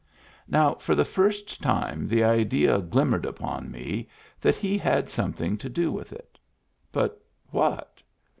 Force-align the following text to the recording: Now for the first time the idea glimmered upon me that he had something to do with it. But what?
Now 0.47 0.73
for 0.73 0.95
the 0.95 1.05
first 1.05 1.61
time 1.61 2.07
the 2.07 2.23
idea 2.23 2.79
glimmered 2.79 3.23
upon 3.23 3.69
me 3.69 4.09
that 4.39 4.55
he 4.55 4.75
had 4.75 5.11
something 5.11 5.59
to 5.59 5.69
do 5.69 5.91
with 5.91 6.11
it. 6.11 6.39
But 6.91 7.23
what? 7.51 8.01